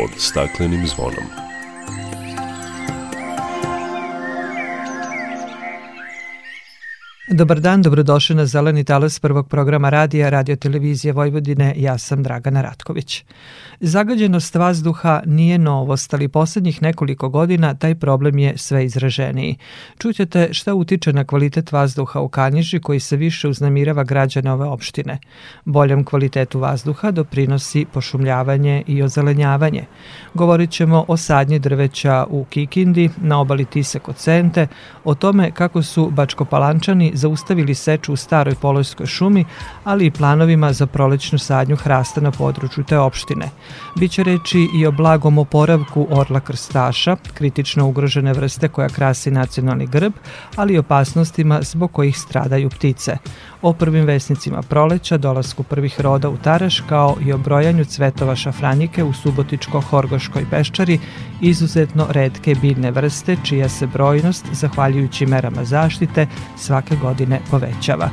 [0.00, 1.49] pod staklenim zvonom.
[7.40, 11.74] Dobar dan, dobrodošli na Zeleni talas prvog programa radija Radio Televizije Vojvodine.
[11.76, 13.24] Ja sam Dragana Ratković.
[13.80, 19.56] Zagađenost vazduha nije novost, ali poslednjih nekoliko godina taj problem je sve izraženiji.
[19.98, 25.18] Čućete šta utiče na kvalitet vazduha u Kanjiži koji se više uznamirava građane ove opštine.
[25.64, 29.84] Boljom kvalitetu vazduha doprinosi pošumljavanje i ozelenjavanje.
[30.34, 34.66] Govorit ćemo o sadnji drveća u Kikindi, na obali Tise kod Sente,
[35.04, 39.44] o tome kako su Bačkopalančani zaustavili seču u staroj polojskoj šumi,
[39.84, 43.50] ali i planovima za prolećnu sadnju hrasta na području te opštine.
[43.96, 50.12] Biće reči i o blagom oporavku orla krstaša, kritično ugrožene vrste koja krasi nacionalni grb,
[50.56, 53.16] ali i opasnostima zbog kojih stradaju ptice.
[53.62, 59.04] O prvim vesnicima proleća, dolasku prvih roda u Taraš, kao i o brojanju cvetova šafranjike
[59.04, 60.98] u Subotičko-Horgoškoj peščari,
[61.40, 67.09] izuzetno redke biljne vrste, čija se brojnost, zahvaljujući merama zaštite, svake godine
[67.50, 68.10] povećava.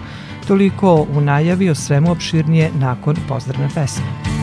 [0.47, 4.37] Toliko u najavi o svemu opširnije nakon pozdravne pesme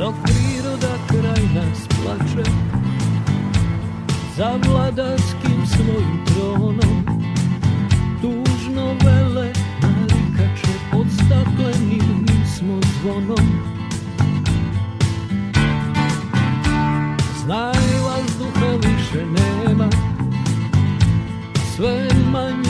[0.00, 2.50] dok priroda kraj nas plače
[4.36, 7.04] za vladarskim svojim tronom
[8.22, 13.46] tužno vele narikače pod staklenim smo zvonom
[17.44, 19.88] Znaj vazduha više nema
[21.76, 22.69] sve manje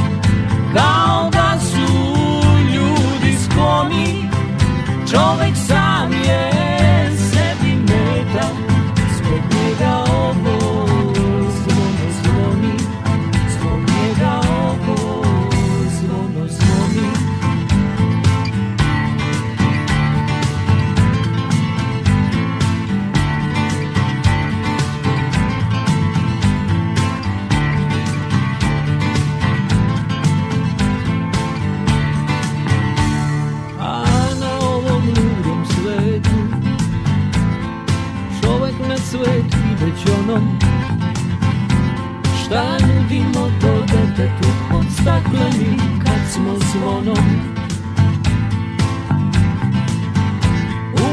[0.73, 1.93] Kao da su
[2.73, 4.29] ljudi skloni
[5.11, 5.90] Čovek sam
[43.11, 47.25] Šta nudimo to detetu Pod staklenim kad smo zvonom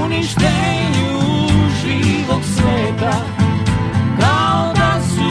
[0.03, 1.21] Uništenju
[1.83, 3.13] živog sveta
[4.21, 5.31] Kao da su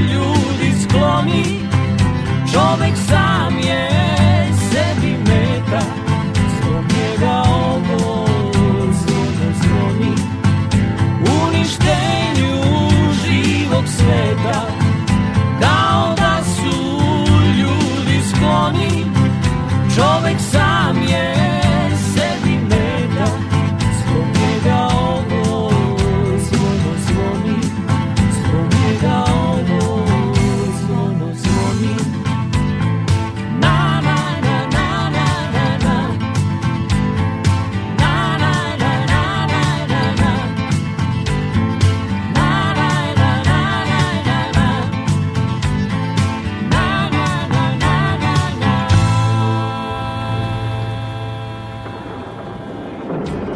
[0.00, 1.60] ljudi skloni
[2.52, 3.93] Čovek sam je
[19.94, 20.40] Człowiek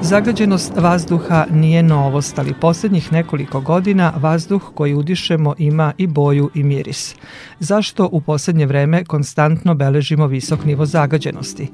[0.09, 6.63] Zagađenost vazduha nije novost, ali poslednjih nekoliko godina vazduh koji udišemo ima i boju i
[6.63, 7.15] miris.
[7.61, 11.69] Zašto u poslednje vreme konstantno beležimo visok nivo zagađenosti?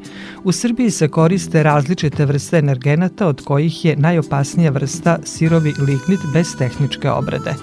[0.44, 6.56] U Srbiji se koriste različite vrste energenata od kojih je najopasnija vrsta sirovi lignit bez
[6.58, 7.54] tehničke obrade.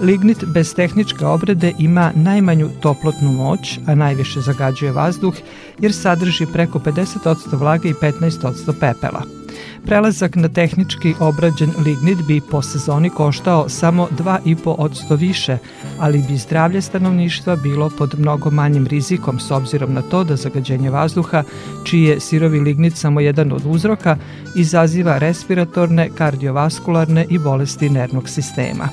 [0.00, 5.34] Lignit bez tehničke obrade ima najmanju toplotnu moć, a najviše zagađuje vazduh
[5.80, 9.37] jer sadrži preko 50% vlage i 15% pepela.
[9.84, 15.58] Prelazak na tehnički obrađen lignit bi po sezoni koštao samo 2,5% više,
[15.98, 20.90] ali bi zdravlje stanovništva bilo pod mnogo manjim rizikom s obzirom na to da zagađenje
[20.90, 21.42] vazduha,
[21.84, 24.16] čiji je sirovi lignit samo jedan od uzroka,
[24.56, 28.88] izaziva respiratorne, kardiovaskularne i bolesti nervnog sistema.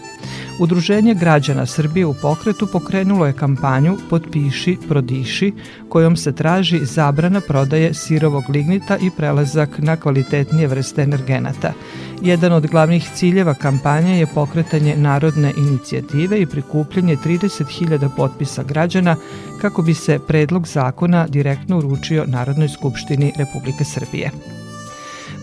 [0.59, 5.53] Udruženje građana Srbije u pokretu pokrenulo je kampanju Potpiši, prodiši,
[5.89, 11.73] kojom se traži zabrana prodaje sirovog lignita i prelazak na kvalitetnije vrste energenata.
[12.21, 19.15] Jedan od glavnih ciljeva kampanje je pokretanje narodne inicijative i prikupljanje 30.000 potpisa građana
[19.61, 24.31] kako bi se predlog zakona direktno uručio Narodnoj skupštini Republike Srbije.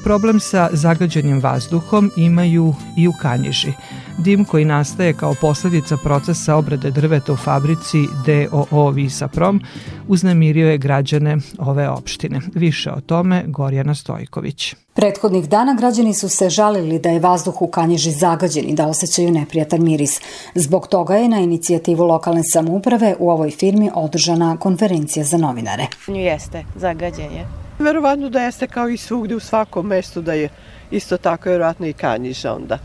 [0.05, 3.73] Problem sa zagađenim vazduhom imaju i u Kanjiži.
[4.19, 9.61] Dim koji nastaje kao posledica procesa obrade drveta u fabrici DOO Visaprom
[10.09, 12.41] uznemirio je građane ove opštine.
[12.55, 14.75] Više o tome Gorjana Stojković.
[14.95, 19.31] Prethodnih dana građani su se žalili da je vazduh u Kanjiži zagađen i da osjećaju
[19.31, 20.21] neprijatan miris.
[20.55, 25.87] Zbog toga je na inicijativu lokalne samouprave u ovoj firmi održana konferencija za novinare.
[26.09, 27.47] Jeste, zagađen je.
[27.79, 30.49] Verovatno da jeste kao i svugde u svakom mestu da je
[30.91, 32.79] isto tako verovatno i Kanjiža onda.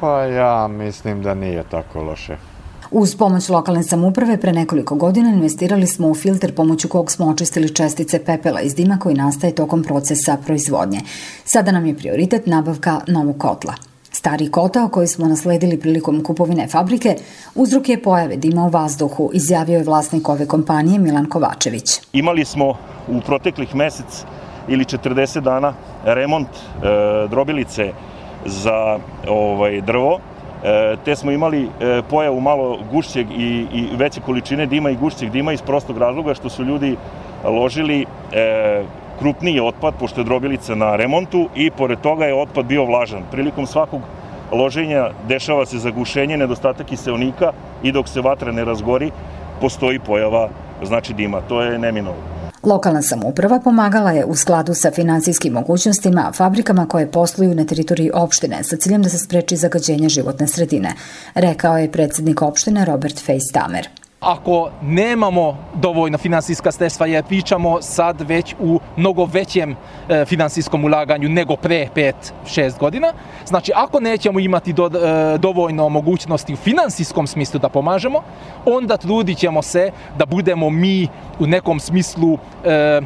[0.00, 2.36] Pa ja mislim da nije tako loše.
[2.90, 7.74] Uz pomoć lokalne samuprave pre nekoliko godina investirali smo u filter pomoću kog smo očistili
[7.74, 11.00] čestice pepela iz dima koji nastaje tokom procesa proizvodnje.
[11.44, 13.74] Sada nam je prioritet nabavka novog kotla.
[14.12, 17.16] Stari kotao koji smo nasledili prilikom kupovine fabrike
[17.54, 22.00] uzrok je pojave dima u vazduhu, izjavio je vlasnik ove kompanije Milan Kovačević.
[22.12, 22.74] Imali smo
[23.08, 24.24] u proteklih mesec
[24.68, 25.74] ili 40 dana
[26.04, 27.92] remont e, drobilice
[28.46, 28.98] za
[29.28, 30.18] ovaj drvo,
[30.64, 35.30] e, te smo imali e, pojavu malo gušćeg i, i veće količine dima i gušćeg
[35.30, 36.96] dima iz prostog razloga što su ljudi
[37.44, 38.82] ložili e,
[39.18, 43.22] krupniji otpad, pošto je drobilica na remontu i pored toga je otpad bio vlažan.
[43.30, 44.00] Prilikom svakog
[44.52, 47.52] loženja dešava se zagušenje, nedostatak kiselnika
[47.82, 49.10] i dok se vatra ne razgori,
[49.60, 50.48] postoji pojava
[50.82, 51.40] znači dima.
[51.48, 52.39] To je neminovno.
[52.62, 58.64] Lokalna samouprava pomagala je u skladu sa finansijskim mogućnostima fabrikama koje posluju na teritoriji opštine
[58.64, 60.92] sa ciljem da se spreči zagađenje životne sredine,
[61.34, 63.88] rekao je predsednik opštine Robert Fejstamer
[64.20, 69.76] ako nemamo dovoljno finansijska sredstva, jer pričamo sad već u mnogo većem
[70.08, 71.88] e, finansijskom ulaganju nego pre
[72.46, 73.12] 5-6 godina,
[73.46, 78.22] znači ako nećemo imati do, e, dovoljno mogućnosti u finansijskom smislu da pomažemo,
[78.64, 81.08] onda trudit ćemo se da budemo mi
[81.38, 83.00] u nekom smislu e,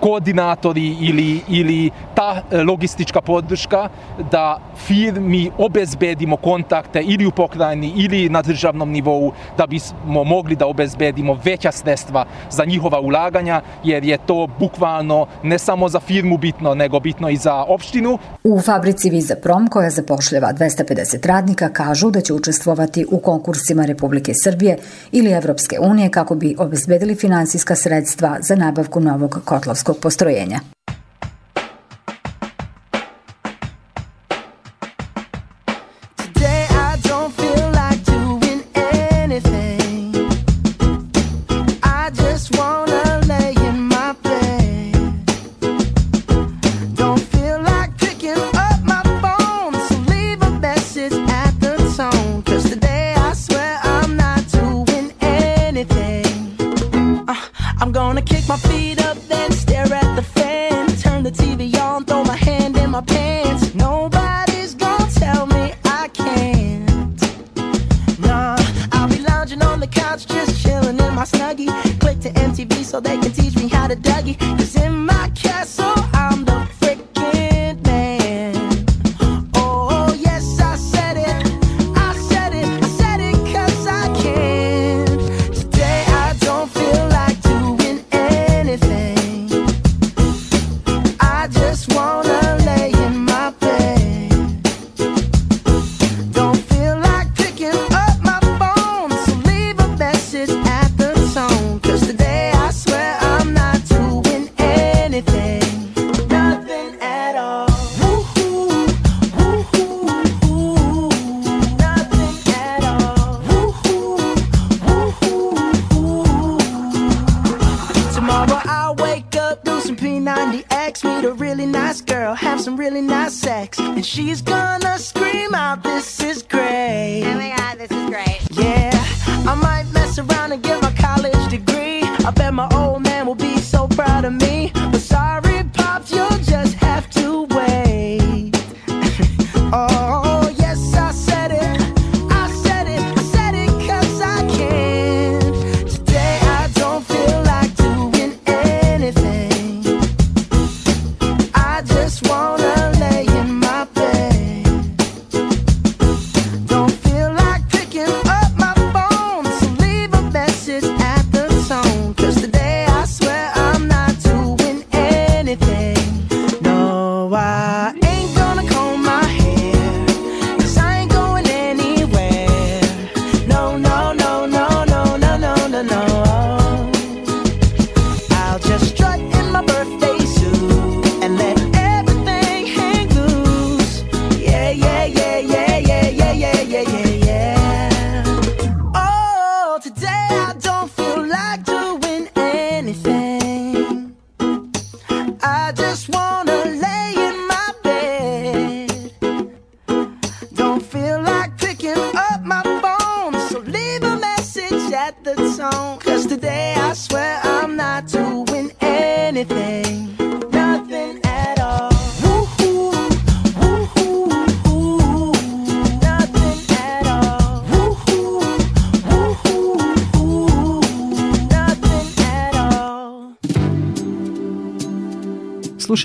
[0.00, 3.88] koordinatori ili, ili ta e, logistička podrška
[4.30, 10.66] da firmi obezbedimo kontakte ili u pokrajini ili na državnom nivou da bismo mogli da
[10.66, 16.74] obezbedimo veća sredstva za njihova ulaganja jer je to bukvalno ne samo za firmu bitno
[16.74, 18.18] nego bitno i za opštinu.
[18.44, 24.32] U fabrici Viza Prom koja zapošljava 250 radnika kažu da će učestvovati u konkursima Republike
[24.34, 24.78] Srbije
[25.12, 30.75] ili Evropske unije kako bi obezbedili finansijska sredstva za nabavku novog kotlovskog energetskog postrojenja.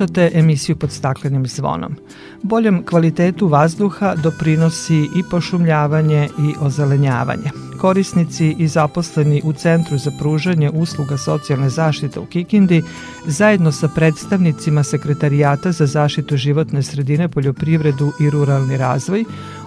[0.02, 1.96] Slušate emisiju pod staklenim zvonom.
[2.42, 7.52] Boljem kvalitetu vazduha doprinosi i pošumljavanje i ozelenjavanje.
[7.82, 12.84] Korisnici i zaposleni u Centru za pružanje usluga socijalne zaštite u Kikindi
[13.26, 19.26] zajedno sa predstavnicima Sekretarijata za zaštitu životne sredine, poljoprivredu i ruralni razvoj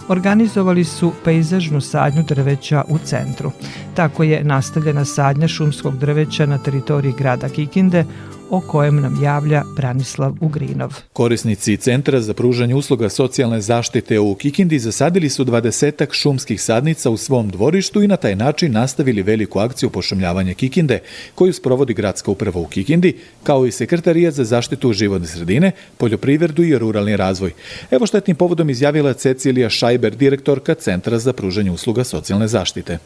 [0.08, 3.50] organizovali su pejzažnu sadnju drveća u centru.
[3.94, 8.04] Tako je nastavljena sadnja šumskog drveća na teritoriji grada Kikinde,
[8.54, 10.94] o kojem nam javlja Branislav Ugrinov.
[11.12, 17.16] Korisnici Centra za pružanje usluga socijalne zaštite u Kikindi zasadili su dvadesetak šumskih sadnica u
[17.16, 20.98] svom dvorištu i na taj način nastavili veliku akciju pošumljavanja Kikinde,
[21.34, 26.78] koju sprovodi gradska uprava u Kikindi, kao i Sekretarijat za zaštitu životne sredine, poljoprivredu i
[26.78, 27.52] ruralni razvoj.
[27.90, 32.98] Evo tim povodom izjavila Cecilija Šajber, direktorka Centra za pružanje usluga socijalne zaštite.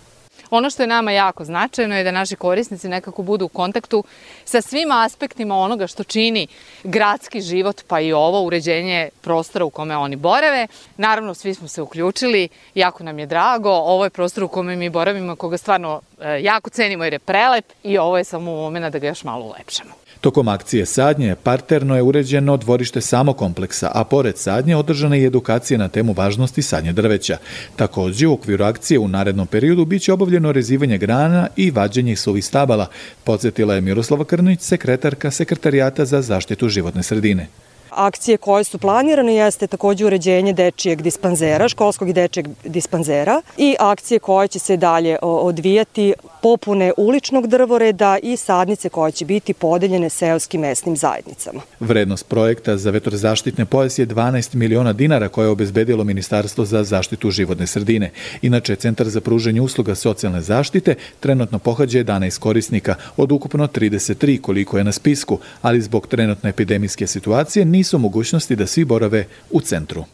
[0.51, 4.05] Ono što je nama jako značajno je da naši korisnici nekako budu u kontaktu
[4.45, 6.47] sa svim aspektima onoga što čini
[6.85, 10.67] gradski život, pa i ovo uređenje prostora u kome oni borave.
[10.97, 13.71] Naravno, svi smo se uključili, jako nam je drago.
[13.71, 17.65] Ovo je prostor u kome mi boravimo, koga stvarno e, jako cenimo jer je prelep
[17.83, 20.08] i ovo je samo momena da ga još malo ulepšamo.
[20.21, 25.79] Tokom akcije sadnje parterno je uređeno dvorište samo kompleksa, a pored sadnje održana je edukacija
[25.79, 27.37] na temu važnosti sadnje drveća.
[27.77, 32.87] Takođe, u okviru akcije u narednom periodu biće obavljeno rezivanje grana i vađenje suvih stabala,
[33.25, 37.47] podsjetila je Miroslava Krnić, sekretarka Sekretarijata za zaštitu životne sredine.
[37.99, 44.19] Akcije koje su planirane jeste takođe uređenje dečijeg dispanzera, školskog i dečijeg dispanzera i akcije
[44.19, 50.61] koje će se dalje odvijati popune uličnog drvoreda i sadnice koje će biti podeljene seoskim
[50.61, 51.61] mesnim zajednicama.
[51.81, 57.31] Vrednost projekta za vetrozaštitne pojas je 12 miliona dinara koje je obezbedilo Ministarstvo za zaštitu
[57.31, 58.11] životne sredine.
[58.43, 64.79] Inače, Centar za pruženje usluga socijalne zaštite trenutno pohađa 11 korisnika od ukupno 33 koliko
[64.79, 70.05] je na spisku, ali zbog trenutne epidemijske situacije nisu mogućnosti da svi borave u centru.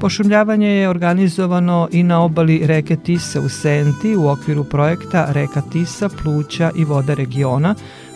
[0.00, 6.08] Pošumljavanje je organizovano i na obali reke Tisa u Senti u okviru projekta Reka Tisa,
[6.22, 7.74] Pluća i voda regiona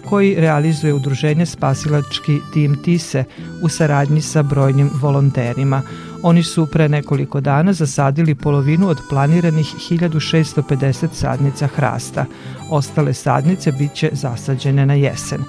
[0.08, 3.24] koji realizuje udruženje Spasilački tim Tise
[3.62, 5.82] u saradnji sa brojnim volonterima.
[6.22, 12.24] Oni su pre nekoliko dana zasadili polovinu od planiranih 1650 sadnica hrasta.
[12.70, 15.40] Ostale sadnice biće zasađene na jesen.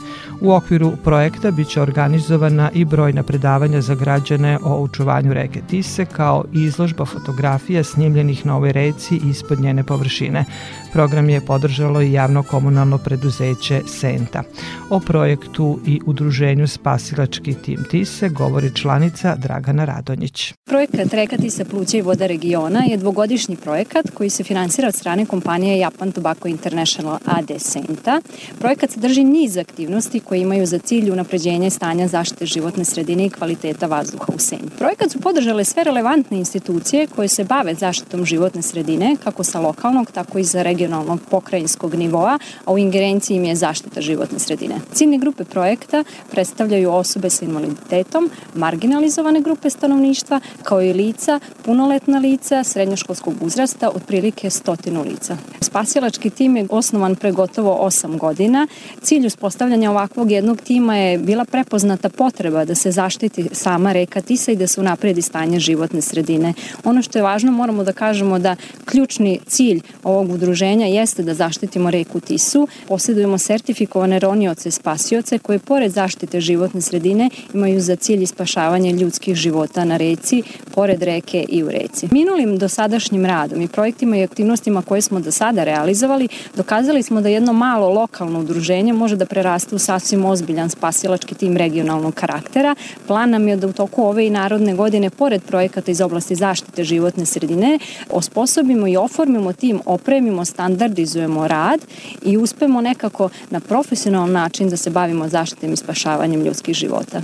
[0.41, 6.43] U okviru projekta biće organizovana i brojna predavanja za građane o očuvanju reke Tise kao
[6.53, 10.45] i izložba fotografija snimljenih na ovoj reci ispod njene površine.
[10.93, 14.43] Program je podržalo i javno komunalno preduzeće Senta.
[14.89, 20.53] O projektu i udruženju Spasilački tim Tise govori članica Dragana Radonjić.
[20.65, 25.25] Projekat Reka Tisa pluća i voda regiona je dvogodišnji projekat koji se finansira od strane
[25.25, 28.21] kompanije Japan Tobacco International AD Senta.
[28.59, 33.87] Projekat sadrži niz aktivnosti koje imaju za cilj unapređenje stanja zaštite životne sredine i kvaliteta
[33.87, 34.77] vazduha u Senti.
[34.77, 40.11] Projekat su podržale sve relevantne institucije koje se bave zaštitom životne sredine, kako sa lokalnog,
[40.11, 40.80] tako i za regionalnog
[41.29, 44.75] pokrajinskog nivoa, a u ingerenciji im je zaštita životne sredine.
[44.93, 52.63] Ciljne grupe projekta predstavljaju osobe sa invaliditetom, marginalizovane grupe stanovništva, kao i lica, punoletna lica,
[52.63, 55.37] srednjoškolskog uzrasta, otprilike stotinu lica.
[55.61, 58.67] Spasilački tim je osnovan pre gotovo 8 godina.
[59.01, 64.51] Cilj uspostavljanja ovakvog jednog tima je bila prepoznata potreba da se zaštiti sama reka Tisa
[64.51, 66.53] i da se unapredi stanje životne sredine.
[66.83, 71.91] Ono što je važno, moramo da kažemo da ključni cilj ovog udruženja jeste da zaštitimo
[71.91, 72.67] reku Tisu.
[72.87, 79.85] Posjedujemo sertifikovane ronioce spasioce koje pored zaštite životne sredine imaju za cilj ispašavanje ljudskih života
[79.85, 82.07] na reci, pored reke i u reci.
[82.11, 87.29] Minulim dosadašnjim radom i projektima i aktivnostima koje smo do sada realizovali, dokazali smo da
[87.29, 92.75] jedno malo lokalno udruženje može da preraste u sasvim ozbiljan spasilački tim regionalnog karaktera.
[93.07, 96.83] Plan nam je da u toku ove i narodne godine, pored projekata iz oblasti zaštite
[96.83, 101.79] životne sredine, osposobimo i oformimo tim, opremimo, standardizujemo rad
[102.25, 107.21] i uspemo nekako na profesionalan način da se bavimo zaštitem i spašavanjem ljudskih života.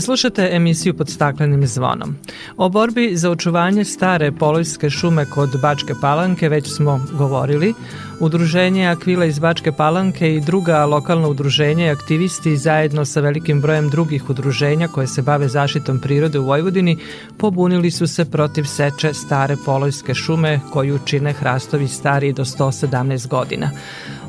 [0.00, 2.16] Slušate emisiju pod staklenim zvonom.
[2.56, 7.74] O borbi za očuvanje stare polojske šume kod Bačke Palanke već smo govorili.
[8.20, 13.90] Udruženje Akvila iz Bačke Palanke i druga lokalna udruženja i aktivisti zajedno sa velikim brojem
[13.90, 16.98] drugih udruženja koje se bave zaštitom prirode u Vojvodini
[17.38, 23.70] pobunili su se protiv seče stare polojske šume koju čine hrastovi stari do 117 godina.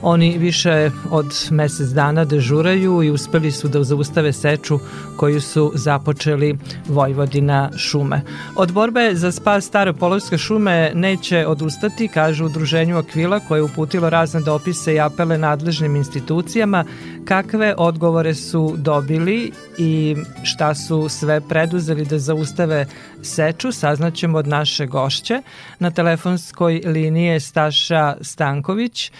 [0.02, 4.80] Oni više od mesec dana dežuraju i uspeli su da zaustave seču
[5.18, 8.22] koju su započeli Vojvodina šume.
[8.56, 14.10] Od borbe za spas stare polovske šume neće odustati, kaže udruženju Akvila koje je uputilo
[14.10, 16.86] razne dopise i apele nadležnim institucijama
[17.26, 22.86] kakve odgovore su dobili i šta su sve preduzeli da zaustave
[23.22, 25.42] seču, saznaćemo od naše gošće.
[25.80, 29.12] Na telefonskoj liniji je Staša Stanković.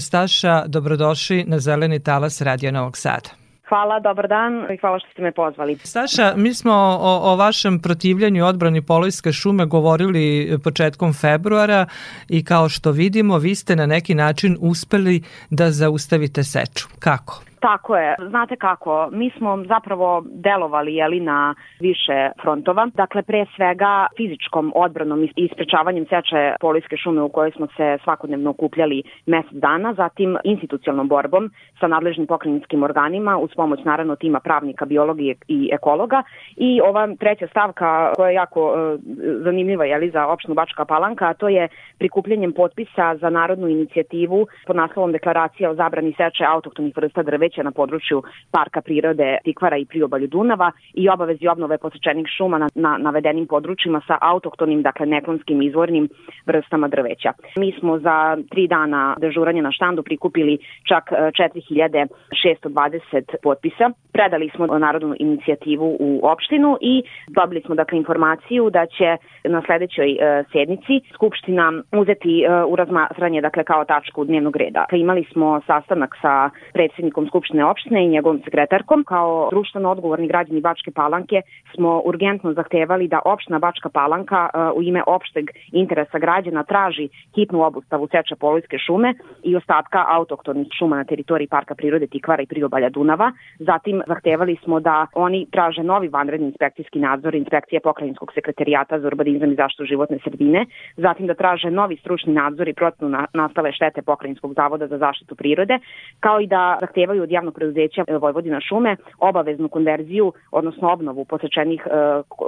[0.00, 3.45] Staša, dobrodošli na Zeleni talas Radio Novog Sada.
[3.68, 5.78] Hvala, dobar dan i hvala što ste me pozvali.
[5.84, 11.86] Staša, mi smo o, o vašem protivljanju odbrani Polojske šume govorili početkom februara
[12.28, 16.88] i kao što vidimo, vi ste na neki način uspeli da zaustavite seču.
[16.98, 17.42] Kako?
[17.66, 18.14] Tako je.
[18.28, 22.88] Znate kako, mi smo zapravo delovali jeli, na više frontova.
[22.94, 28.50] Dakle, pre svega fizičkom odbranom i isprečavanjem seče polijske šume u kojoj smo se svakodnevno
[28.50, 31.50] okupljali mesec dana, zatim institucionalnom borbom
[31.80, 36.22] sa nadležnim pokrajinskim organima uz pomoć naravno tima pravnika, biologije i ekologa
[36.56, 39.00] i ova treća stavka koja je jako uh,
[39.44, 44.76] zanimljiva jeli, za opštinu Bačka Palanka, a to je prikupljenjem potpisa za narodnu inicijativu pod
[44.76, 50.26] naslovom Deklaracija o zabrani seče autohtonih vrsta drveća na području Parka prirode Tikvara i priobalju
[50.26, 56.08] Dunava i obavezi obnove posečenih šuma na, na navedenim područjima sa autohtonim, dakle neklonskim izvornim
[56.46, 57.32] vrstama drveća.
[57.56, 63.90] Mi smo za tri dana dežuranja na štandu prikupili čak 4620 potpisa.
[64.12, 70.12] Predali smo narodnu inicijativu u opštinu i dobili smo dakle informaciju da će na sledećoj
[70.12, 74.84] e, sednici Skupština uzeti e, u razmatranje dakle kao tačku dnevnog reda.
[74.92, 79.04] Imali smo sastanak sa predsednikom Skupštine opštine i njegovom sekretarkom.
[79.04, 81.42] Kao društveno odgovorni građani Bačke Palanke
[81.74, 87.62] smo urgentno zahtevali da opština Bačka Palanka e, u ime opšteg interesa građana traži hitnu
[87.62, 92.88] obustavu seča polojske šume i ostatka autoktonih šuma na teritoriji Parka prirode Tikvara i priobalja
[92.88, 93.32] Dunava.
[93.58, 99.52] Zatim zahtevali smo da oni traže novi vanredni inspekcijski nadzor inspekcije pokrajinskog sekretarijata za urbanizam
[99.52, 104.02] i zaštitu životne sredine, zatim da traže novi stručni nadzor i procenu na, nastale štete
[104.02, 105.78] pokrajinskog zavoda za zaštitu prirode,
[106.20, 111.90] kao i da zahtevaju od javnog preduzeća Vojvodina šume obaveznu konverziju, odnosno obnovu posečenih e,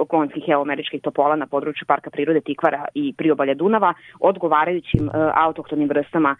[0.09, 6.35] klonskih eoameričkih topola na području Parka prirode Tikvara i priobalja Dunava odgovarajućim e, autohtonim vrstama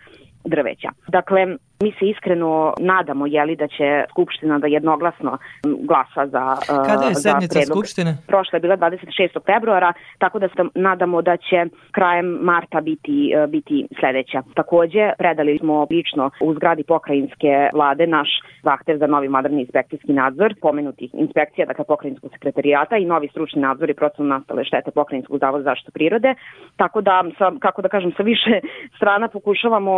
[0.46, 0.90] drveća.
[1.08, 7.16] Dakle, mi se iskreno nadamo jeli da će Skupština da jednoglasno glasa za Kada je
[7.16, 8.18] sednica Skupštine?
[8.28, 9.40] Prošla je bila 26.
[9.46, 14.42] februara, tako da se nadamo da će krajem marta biti, biti sledeća.
[14.56, 18.30] Takođe, predali smo lično u zgradi pokrajinske vlade naš
[18.64, 23.90] zahtev za novi moderni inspekcijski nadzor pomenutih inspekcija, dakle pokrajinskog sekretarijata i novi stručni nadzor
[23.90, 26.34] i procenu nastale štete pokrajinskog zavoda za zaštitu prirode.
[26.76, 28.60] Tako da, sa, kako da kažem, sa više
[28.98, 29.94] strana pokušavamo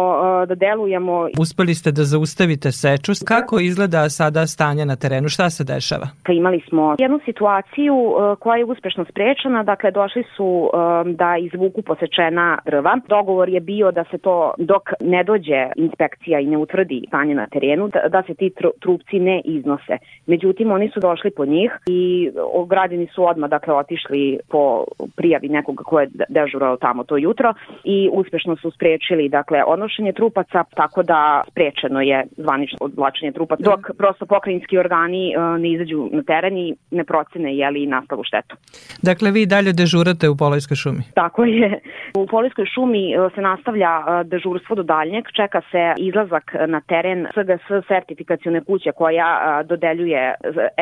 [0.47, 1.27] da delujemo.
[1.39, 3.11] Uspeli ste da zaustavite seču.
[3.27, 5.29] Kako izgleda sada stanje na terenu?
[5.29, 6.07] Šta se dešava?
[6.25, 7.95] Pa imali smo jednu situaciju
[8.39, 9.63] koja je uspešno sprečena.
[9.63, 10.69] Dakle, došli su
[11.05, 12.97] da izvuku posečena drva.
[13.07, 17.47] Dogovor je bio da se to dok ne dođe inspekcija i ne utvrdi stanje na
[17.47, 19.97] terenu, da, da se ti tru- trupci ne iznose.
[20.25, 22.31] Međutim, oni su došli po njih i
[22.67, 24.83] građani su odmah dakle, otišli po
[25.15, 30.13] prijavi nekoga ko je de- dežurao tamo to jutro i uspešno su sprečili dakle, odnošenje
[30.21, 36.09] trupaca, tako da sprečeno je zvanično odvlačenje trupaca, dok prosto pokrajinski organi e, ne izađu
[36.11, 38.55] na teren i ne procene je li nastalu štetu.
[39.01, 41.03] Dakle, vi dalje dežurate u Polojskoj šumi.
[41.15, 41.79] Tako je.
[42.21, 47.27] U Polijskoj šumi e, se nastavlja e, dežurstvo do daljnjeg, čeka se izlazak na teren
[47.35, 49.27] SGS sertifikacione kuće koja
[49.65, 50.35] dodeljuje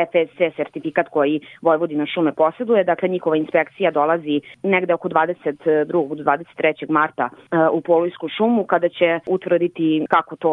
[0.09, 6.15] FSC sertifikat koji Vojvodina šume posjeduje, dakle njihova inspekcija dolazi negde oko 22.
[6.15, 6.89] do 23.
[6.89, 7.29] marta
[7.71, 10.51] u Polijsku šumu kada će utvrditi kako to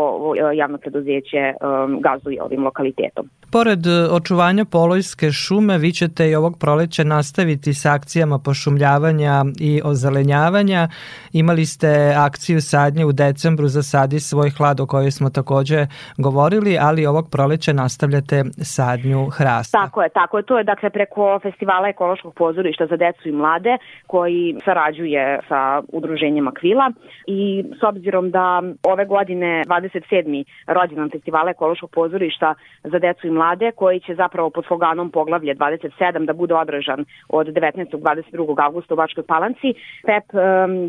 [0.53, 1.55] e, javno preduzeće e,
[2.01, 3.29] gazduje ovim lokalitetom.
[3.53, 9.81] Pored e, očuvanja Polojske šume, vi ćete i ovog proleća nastaviti sa akcijama pošumljavanja i
[9.85, 10.89] ozelenjavanja.
[11.33, 15.87] Imali ste akciju sadnje u decembru za Sadi svoj hlad o kojoj smo takođe
[16.19, 19.79] govorili, ali ovog proleća nastavljate sadnju hrasta.
[19.79, 20.43] Tako je, tako je.
[20.43, 26.49] To je dakle preko festivala ekološkog pozorišta za decu i mlade koji sarađuje sa udruženjem
[26.49, 26.93] Akvila
[27.27, 30.44] i s obzirom da ove godine 27.
[30.66, 36.26] rođendan festivala ekološkog pozorišta za decu i mlade koji će zapravo pod sloganom poglavlje 27
[36.26, 37.87] da bude održan od 19.
[37.90, 38.64] 22.
[38.64, 39.74] augusta u Bačkoj Palanci.
[40.07, 40.40] PEP um,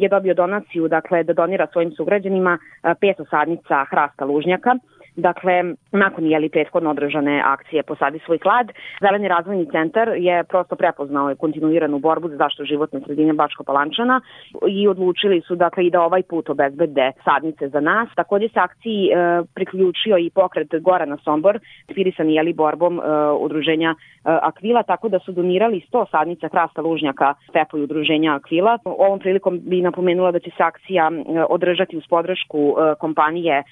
[0.01, 4.75] je dobio donaciju dakle da donira svojim sugrađanima uh, pet osadnica hrasta lužnjaka
[5.17, 11.35] Dakle, nakon jeli prethodno održane akcije Posadi svoj klad, Zeleni razvojni centar je prosto prepoznao
[11.35, 14.21] kontinuiranu borbu za zaštitu životne sredine Bačko Palančana
[14.67, 18.09] i odlučili su dakle i da ovaj put obezbede sadnice za nas.
[18.15, 23.03] Takođe se akciji e, priključio i pokret Gorana Sombor, inspirisan jeli borbom e,
[23.39, 27.33] udruženja e, Akvila, tako da su donirali 100 sadnica hrasta lužnjaka
[27.77, 28.77] i udruženja Akvila.
[28.85, 33.63] Ovom prilikom bi napomenula da će se akcija e, održati uz podršku e, kompanije e,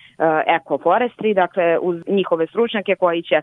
[0.48, 3.38] Eco Forestry, dakle uz njihove stručnjake koji će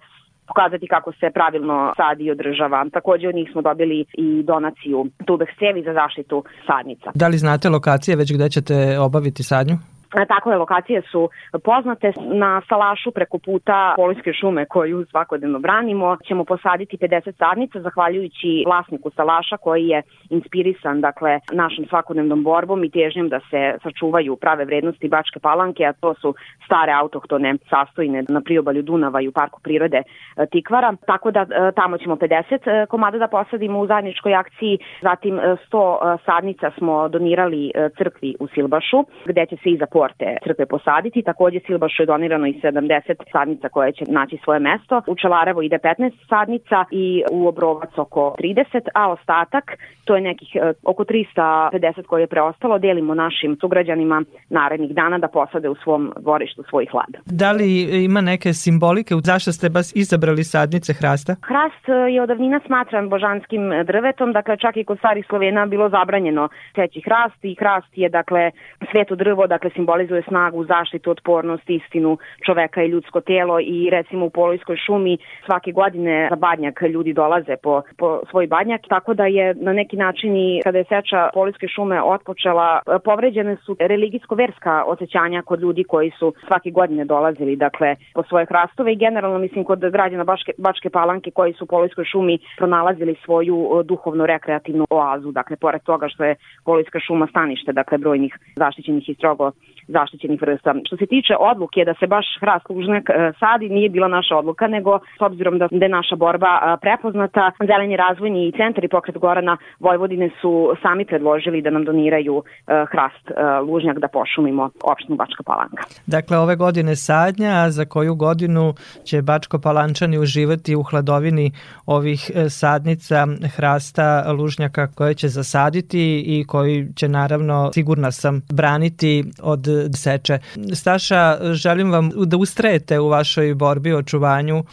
[0.46, 2.86] pokazati kako se pravilno sadi i održava.
[2.92, 7.10] Takođe od njih smo dobili i donaciju tubek cevi za zaštitu sadnica.
[7.14, 9.76] Da li znate lokacije već gde ćete obaviti sadnju?
[10.16, 11.28] E, Takve lokacije su
[11.64, 16.16] poznate na Salašu preko puta Polijske šume koju svakodnevno branimo.
[16.28, 22.90] Ćemo posaditi 50 sadnica zahvaljujući vlasniku Salaša koji je inspirisan dakle, našom svakodnevnom borbom i
[22.90, 28.40] težnjom da se sačuvaju prave vrednosti Bačke Palanke, a to su stare autohtone sastojine na
[28.40, 30.94] priobalju Dunava i u Parku prirode e, Tikvara.
[31.06, 34.78] Tako da e, tamo ćemo 50 komada da posadimo u zajedničkoj akciji.
[35.02, 40.66] Zatim e, 100 sadnica smo donirali crkvi u Silbašu gde će se iza porte crkve
[40.66, 41.22] posaditi.
[41.22, 45.02] Takođe Silbašu je donirano i 70 sadnica koje će naći svoje mesto.
[45.06, 49.64] U Čelarevo ide 15 sadnica i u Obrovac oko 30, a ostatak,
[50.04, 55.28] to je nekih e, oko 350 koje je preostalo, delimo našim sugrađanima narednih dana da
[55.28, 57.12] posade u svom dvorištu svoj hlad.
[57.26, 57.68] Da li
[58.04, 59.14] ima neke simbolike?
[59.24, 61.32] Zašto ste baš izabrali sadnice hrasta?
[61.50, 65.88] Hrast e, je od davnina smatran božanskim drvetom, dakle čak i kod starih Slovena bilo
[65.88, 68.50] zabranjeno teći hrast i hrast je dakle
[68.90, 74.30] sveto drvo, dakle simbolizuje snagu, zaštitu, otpornost, istinu čoveka i ljudsko telo i recimo u
[74.30, 79.54] Polojskoj šumi svake godine za badnjak ljudi dolaze po, po svoj badnjak, tako da je
[79.54, 85.60] na neki način i kada je seča Polojske šume otpočela, povređene su religijsko-verska osjećanja kod
[85.60, 90.24] ljudi koji su svake godine dolazili dakle po svoje hrastove i generalno mislim kod građana
[90.24, 96.08] Bačke, Bačke Palanke koji su u Polojskoj šumi pronalazili svoju duhovno-rekreativnu oazu, dakle pored toga
[96.08, 99.52] što je Polojska šuma stanište, dakle brojnih zaštićenih i strogo
[99.88, 100.74] zaštićenih vrsta.
[100.86, 104.66] Što se tiče odluke da se baš hrast lužnjak e, sadi, nije bila naša odluka,
[104.66, 109.18] nego s obzirom da, da je naša borba e, prepoznata, Zeleni razvojni centar i pokret
[109.18, 113.24] Gorana Vojvodine su sami predložili da nam doniraju e, hrast
[113.68, 115.82] lužnjak da pošumimo opštinu Bačka Palanka.
[116.06, 121.50] Dakle, ove godine sadnja, a za koju godinu će Bačko Palančani uživati u hladovini
[121.86, 129.66] ovih sadnica hrasta lužnjaka koje će zasaditi i koji će naravno, sigurna sam, braniti od
[129.94, 130.38] seče.
[130.74, 134.64] Staša, želim vam da ustrajete u vašoj borbi o očuvanju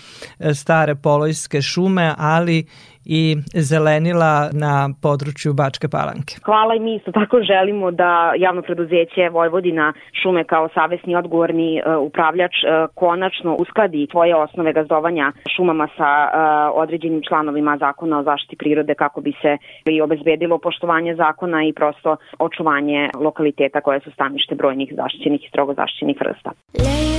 [0.54, 2.66] stare polojske šume, ali
[3.06, 6.36] i zelenila na području Bačke Palanke.
[6.46, 12.08] Hvala i mi isto tako želimo da javno preduzeće Vojvodina šume kao savesni odgovorni uh,
[12.08, 18.56] upravljač uh, konačno uskladi svoje osnove gazdovanja šumama sa uh, određenim članovima zakona o zaštiti
[18.56, 24.56] prirode kako bi se i obezbedilo poštovanje zakona i prosto očuvanje lokaliteta koje su stanište
[24.56, 26.52] brojnih zaštićenih i strogo zaštićenih vrsta.
[26.74, 27.19] Late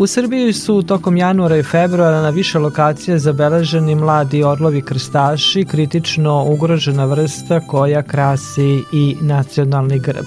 [0.00, 6.44] U Srbiji su tokom januara i februara na više lokacija zabeleženi mladi orlovi krstaši, kritično
[6.44, 10.24] ugrožena vrsta koja krasi i nacionalni grb.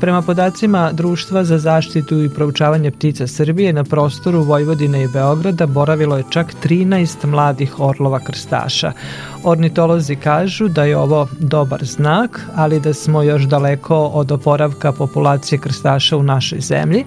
[0.00, 6.16] Prema podacima Društva za zaštitu i proučavanje ptica Srbije na prostoru Vojvodine i Beograda boravilo
[6.16, 8.92] je čak 13 mladih orlova krstaša.
[9.44, 15.58] Ornitolozi kažu da je ovo dobar znak, ali da smo još daleko od oporavka populacije
[15.58, 17.04] krstaša u našoj zemlji.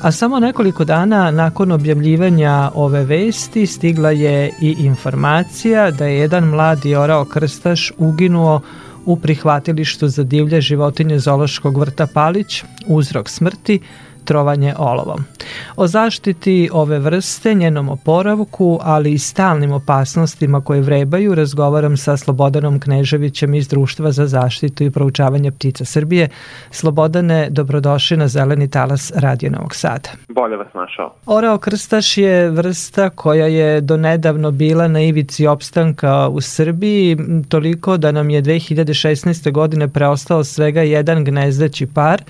[0.00, 6.44] A samo nekoliko dana nakon objavljivanja ove vesti stigla je i informacija da je jedan
[6.44, 8.60] mladi orao krstaš uginuo
[9.04, 13.80] u prihvatilištu za divlje životinje Zološkog vrta Palić, uzrok smrti,
[14.26, 15.24] trovanje olovom.
[15.76, 22.80] O zaštiti ove vrste, njenom oporavku, ali i stalnim opasnostima koje vrebaju, razgovaram sa Slobodanom
[22.80, 26.28] Kneževićem iz Društva za zaštitu i proučavanje ptica Srbije.
[26.70, 30.08] Slobodane, dobrodošli na Zeleni talas Radio Novog Sada.
[30.28, 31.14] Bolje vas našao.
[31.26, 37.16] Orao krstaš je vrsta koja je donedavno bila na ivici opstanka u Srbiji,
[37.48, 39.52] toliko da nam je 2016.
[39.52, 42.22] godine preostao svega jedan gnezdeći par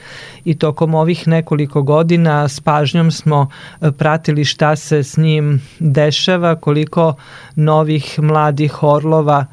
[0.45, 6.57] i tokom ovih nekoliko godina s pažnjom smo e, pratili šta se s njim dešava,
[6.57, 7.15] koliko
[7.57, 9.47] novih mladih orlova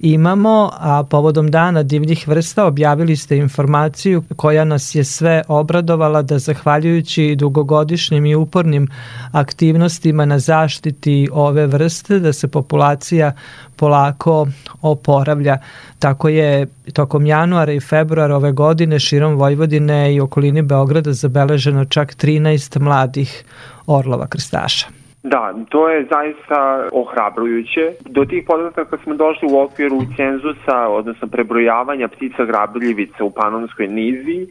[0.00, 6.38] imamo, a povodom dana divljih vrsta objavili ste informaciju koja nas je sve obradovala da
[6.38, 8.88] zahvaljujući dugogodišnjim i upornim
[9.32, 13.32] aktivnostima na zaštiti ove vrste, da se populacija
[13.76, 14.48] polako
[14.82, 15.58] oporavlja.
[15.98, 22.14] Tako je tokom januara i februara ove godine širom Vojvodine i okolini Beograda zabeleženo čak
[22.16, 23.44] 13 mladih
[23.86, 24.97] orlova krstaša.
[25.22, 27.92] Da, to je zaista ohrabrujuće.
[28.08, 34.46] Do tih podataka smo došli u okviru cenzusa, odnosno prebrojavanja ptica grabljivica u Panonskoj nizi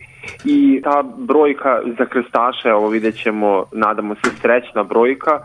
[0.45, 5.39] i ta brojka za krstaše, evo vidjet ćemo, nadamo se, srećna brojka,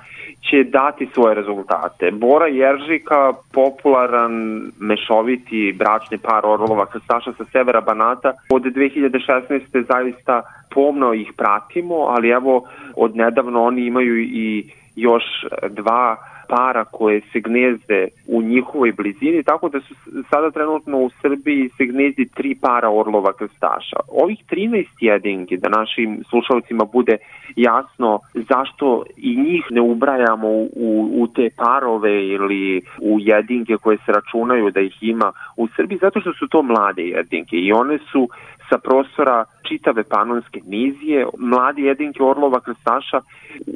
[0.51, 2.11] će dati svoje rezultate.
[2.11, 9.85] Bora Jeržika, popularan mešoviti bračni par orlova krstaša sa severa Banata, od 2016.
[9.89, 10.43] zaista
[10.75, 15.25] pomno ih pratimo, ali evo od nedavno oni imaju i još
[15.71, 16.17] dva
[16.49, 19.95] para koje se gnezde u njihovoj blizini, tako da su
[20.31, 23.97] sada trenutno u Srbiji se gnezdi tri para orlova krstaša.
[24.09, 27.17] Ovih 13 jedinki, da našim slušalcima bude
[27.57, 34.13] jasno zašto i njih ne ubrajamo u, u te parove ili u jedinke koje se
[34.13, 38.29] računaju da ih ima u Srbiji, zato što su to mlade jedinke i one su
[38.69, 41.27] sa prostora čitave panonske nizije.
[41.39, 43.21] Mladi jedinke orlova krstaša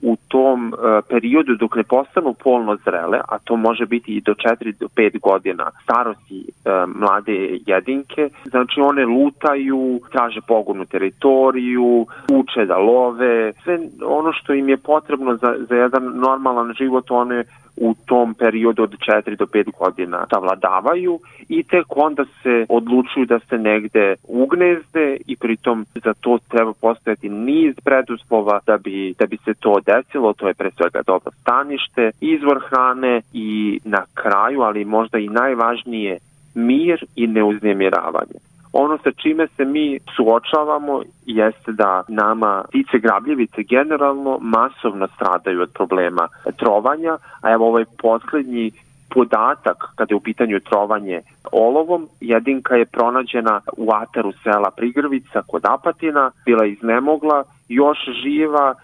[0.03, 4.35] u tom uh, periodu dok ne postanu polno zrele, a to može biti i do
[4.35, 12.67] 4 do 5 godina starosti uh, mlade jedinke, znači one lutaju, traže pogodnu teritoriju, uče
[12.67, 17.45] da love, sve ono što im je potrebno za, za jedan normalan život one
[17.77, 23.39] u tom periodu od 4 do 5 godina savladavaju i tek onda se odlučuju da
[23.39, 29.37] se negde ugnezde i pritom za to treba postojati niz preduslova da bi, da bi
[29.37, 34.85] se to desilo, to je pre svega dobro stanište, izvor hrane i na kraju, ali
[34.85, 36.19] možda i najvažnije,
[36.55, 38.56] mir i neuznemiravanje.
[38.79, 45.71] Ono sa čime se mi suočavamo jeste da nama ptice grabljivice generalno masovno stradaju od
[45.75, 48.73] problema trovanja, a evo ovaj poslednji
[49.15, 51.21] podatak kada je u pitanju trovanje
[51.53, 52.09] olovom.
[52.21, 58.75] Jedinka je pronađena u ataru sela Prigrvica kod Apatina, bila iznemogla, još živa,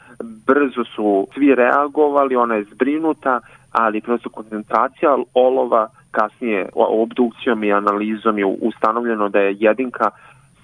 [0.47, 3.41] brzo su svi reagovali, ona je zbrinuta,
[3.73, 10.11] ali prosto koncentracija olova kasnije obdukcijom i analizom je ustanovljeno da je jedinka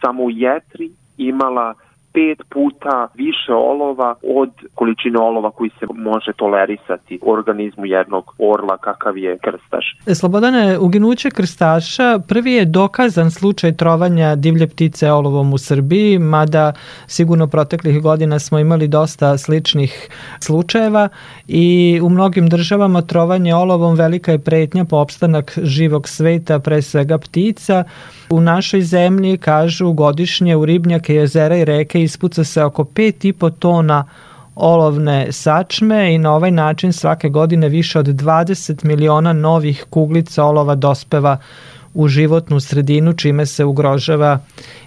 [0.00, 1.74] samo u jetri imala
[2.18, 8.76] pet puta više olova od količine olova koji se može tolerisati u organizmu jednog orla
[8.76, 9.86] kakav je krstaš.
[10.06, 16.72] E, Slobodane, uginuće krstaša prvi je dokazan slučaj trovanja divlje ptice olovom u Srbiji, mada
[17.06, 20.08] sigurno proteklih godina smo imali dosta sličnih
[20.40, 21.08] slučajeva
[21.48, 27.18] i u mnogim državama trovanje olovom velika je pretnja po opstanak živog sveta, pre svega
[27.18, 27.84] ptica.
[28.30, 34.04] U našoj zemlji, kažu, godišnje u ribnjake, jezera i reke ispuca se oko 5,5 tona
[34.54, 40.74] olovne sačme i na ovaj način svake godine više od 20 miliona novih kuglica olova
[40.74, 41.36] dospeva
[41.94, 44.38] u životnu sredinu, čime se ugrožava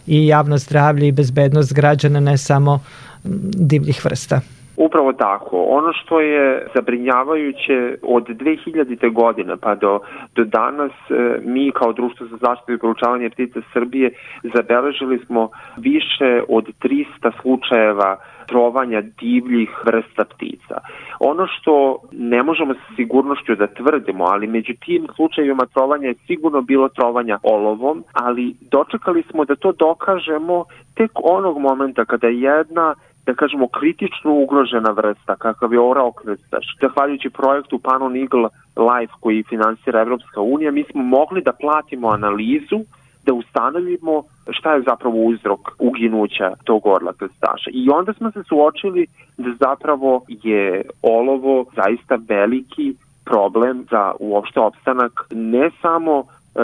[0.08, 2.80] i javno zdravlje i bezbednost građana, ne samo
[3.24, 4.42] divljih vrsta.
[4.78, 5.66] Upravo tako.
[5.70, 9.14] Ono što je zabrinjavajuće od 2000.
[9.14, 10.00] godine pa do,
[10.36, 14.12] do danas e, mi kao društvo za zaštitu i proučavanje ptica Srbije
[14.56, 18.18] zabeležili smo više od 300 slučajeva
[18.52, 20.78] trovanja divljih vrsta ptica.
[21.20, 26.62] Ono što ne možemo sa sigurnošću da tvrdimo, ali među tim slučajevima trovanja je sigurno
[26.62, 30.66] bilo trovanja olovom, ali dočekali smo da to dokažemo
[30.96, 32.96] tek onog momenta kada jedna
[33.32, 36.66] da kažemo, kritično ugrožena vrsta, kakav je orao krstaš.
[36.82, 42.80] Zahvaljujući projektu Panon Eagle Life koji finansira Evropska unija, mi smo mogli da platimo analizu
[43.26, 47.70] da ustanovimo šta je zapravo uzrok uginuća tog orla krstaša.
[47.74, 49.08] I onda smo se suočili
[49.38, 56.24] da zapravo je olovo zaista veliki problem za uopšte opstanak ne samo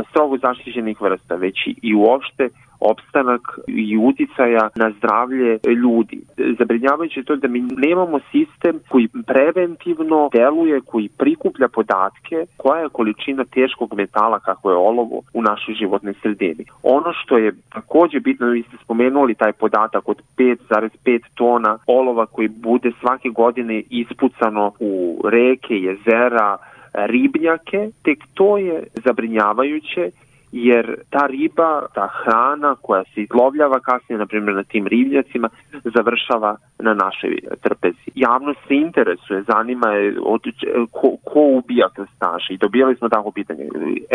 [0.09, 2.49] strogo zaštićenih vrsta, već i uopšte
[2.79, 6.19] opstanak i uticaja na zdravlje ljudi.
[6.59, 12.89] Zabrinjavajuće je to da mi nemamo sistem koji preventivno deluje, koji prikuplja podatke koja je
[12.89, 16.65] količina teškog metala kako je olovo u našoj životnoj sredini.
[16.83, 22.47] Ono što je takođe bitno, vi ste spomenuli taj podatak od 5,5 tona olova koji
[22.47, 26.57] bude svake godine ispucano u reke, jezera,
[26.93, 30.11] ribnjake, tek to je zabrinjavajuće
[30.51, 35.49] jer ta riba, ta hrana koja se izlovljava kasnije, na primjer na tim ribnjacima,
[35.83, 38.07] završava na našoj trpezi.
[38.15, 40.41] Javnost se interesuje, zanima je od,
[40.91, 43.63] ko, ko ubija krstaše i dobijali smo tako pitanje,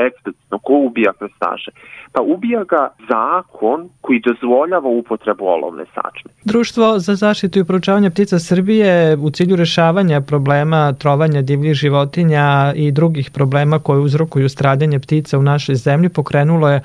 [0.07, 1.71] eksplicitno, ko ubija krstaše?
[2.13, 6.31] Pa ubija ga zakon koji dozvoljava upotrebu olovne sačme.
[6.45, 12.93] Društvo za zaštitu i proučavanje ptica Srbije u cilju rešavanja problema trovanja divljih životinja i
[12.93, 16.81] drugih problema koje uzrokuju stradanje ptica u našoj zemlji pokrenulo je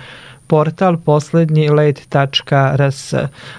[0.47, 3.13] portal poslednji let.rs.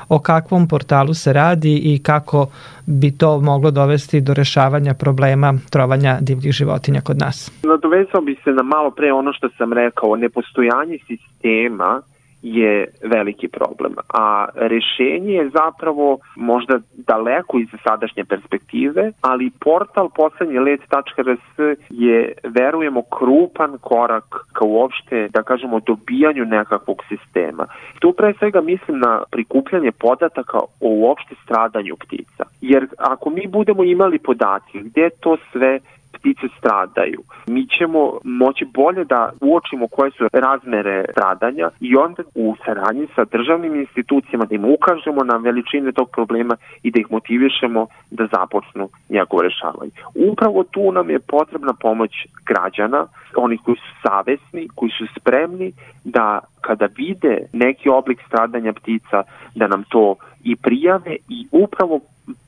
[0.09, 2.47] O kakvom portalu se radi i kako
[2.87, 7.51] bi to moglo dovesti do rešavanja problema trovanja divljih životinja kod nas?
[7.63, 12.03] Nadovezao bi se na malo pre ono što sam rekao, nepostojanje sistema
[12.43, 13.95] je veliki problem.
[14.09, 23.03] A rešenje je zapravo možda daleko iz sadašnje perspektive, ali portal poslednji let.rs je, verujemo,
[23.03, 27.67] krupan korak ka uopšte, da kažemo, dobijanju nekakvog sistema.
[27.99, 32.45] Tu pre svega mislim na prikupljanje podataka o uopšte stradanju ptica.
[32.61, 35.81] Jer ako mi budemo imali podatke gde to sve
[36.19, 37.21] ptice stradaju.
[37.47, 43.25] Mi ćemo moći bolje da uočimo koje su razmere stradanja i onda u saradnji sa
[43.25, 48.89] državnim institucijama da im ukažemo na veličine tog problema i da ih motivišemo da započnu
[49.09, 49.91] njegovo rešavanje.
[50.33, 52.13] Upravo tu nam je potrebna pomoć
[52.47, 53.07] građana,
[53.37, 55.73] onih koji su savesni, koji su spremni
[56.05, 59.23] da kada vide neki oblik stradanja ptica,
[59.55, 60.15] da nam to
[60.45, 62.01] i prijave i upravo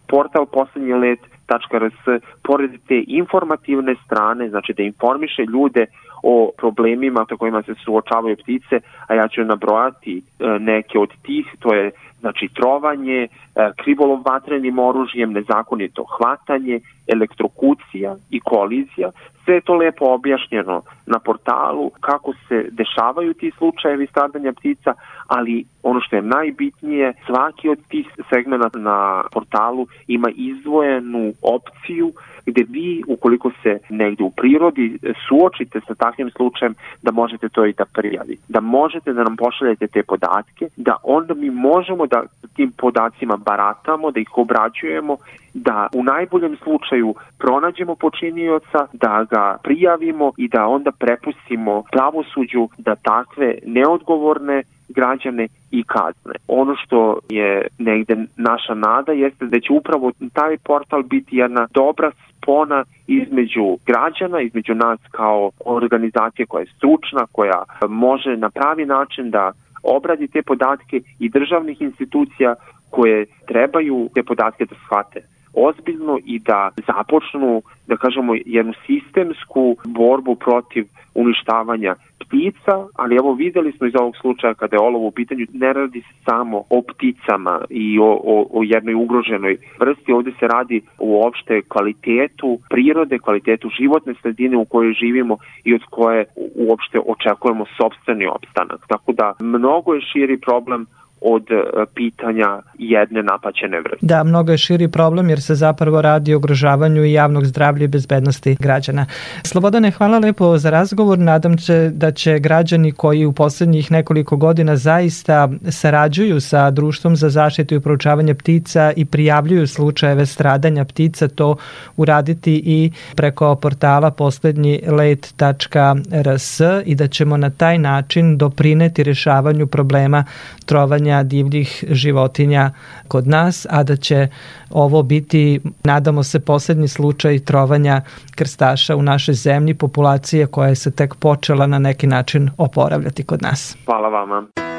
[0.08, 1.20] portal poslednji let
[1.58, 5.86] rs pored te informativne strane, znači da informiše ljude
[6.22, 10.22] o problemima sa kojima se suočavaju ptice, a ja ću nabrojati e,
[10.58, 11.90] neke od tih, to je
[12.20, 13.28] znači trovanje, e,
[13.76, 19.10] krivolov vatrenim oružjem, nezakonito hvatanje, elektrokucija i kolizija.
[19.44, 24.94] Sve je to lepo objašnjeno na portalu kako se dešavaju ti slučajevi stradanja ptica,
[25.26, 32.12] ali ono što je najbitnije, svaki od tih segmenta na portalu ima izdvojenu opciju
[32.46, 34.98] gde vi, ukoliko se negde u prirodi
[35.28, 38.42] suočite sa takvim slučajem, da možete to i da prijavite.
[38.48, 42.22] Da možete da nam pošaljete te podatke, da onda mi možemo da
[42.56, 45.16] tim podacima baratamo, da ih obrađujemo,
[45.54, 52.94] da u najboljem slučaju pronađemo počinioca, da ga prijavimo i da onda prepustimo pravosuđu da
[52.94, 56.34] takve neodgovorne građane i kazne.
[56.48, 62.10] Ono što je negde naša nada jeste da će upravo taj portal biti jedna dobra
[62.36, 69.30] spona između građana, između nas kao organizacije koja je stručna, koja može na pravi način
[69.30, 69.52] da
[69.82, 72.54] obradi te podatke i državnih institucija
[72.90, 75.22] koje trebaju te podatke da shvate
[75.54, 80.84] ozbiljno i da započnu, da kažemo, jednu sistemsku borbu protiv
[81.14, 85.72] uništavanja ptica, ali evo videli smo iz ovog slučaja kada je olovo u pitanju, ne
[85.72, 90.80] radi se samo o pticama i o, o, o jednoj ugroženoj vrsti, ovde se radi
[90.98, 96.24] uopšte kvalitetu prirode, kvalitetu životne sredine u kojoj živimo i od koje
[96.54, 98.80] uopšte očekujemo sobstveni opstanak.
[98.88, 100.86] Tako da mnogo je širi problem
[101.20, 104.06] od e, pitanja jedne napaćene vrste.
[104.06, 107.88] Da, mnogo je širi problem jer se zapravo radi o ugrožavanju i javnog zdravlja i
[107.88, 109.06] bezbednosti građana.
[109.44, 111.18] Slobodane, hvala lepo za razgovor.
[111.18, 117.28] Nadam se da će građani koji u poslednjih nekoliko godina zaista sarađuju sa Društvom za
[117.28, 121.56] zaštitu i proučavanje ptica i prijavljuju slučajeve stradanja ptica to
[121.96, 130.24] uraditi i preko portala poslednji let.rs i da ćemo na taj način doprineti rešavanju problema
[130.66, 132.70] trovanja kretanja divljih životinja
[133.08, 134.28] kod nas, a da će
[134.70, 138.02] ovo biti, nadamo se, poslednji slučaj trovanja
[138.34, 143.42] krstaša u našoj zemlji, populacije koja je se tek počela na neki način oporavljati kod
[143.42, 143.76] nas.
[143.86, 144.69] Hvala vama.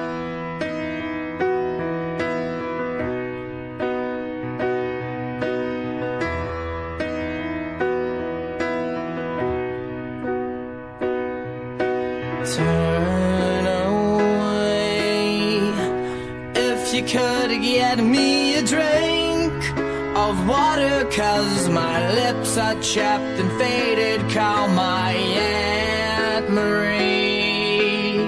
[20.48, 24.20] Water, cause my lips are chapped and faded.
[24.30, 28.26] Call my Aunt Marie.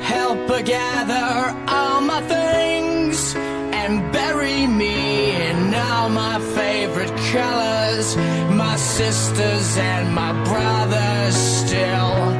[0.00, 8.16] Help her gather all my things and bury me in all my favorite colors.
[8.50, 12.37] My sisters and my brothers still.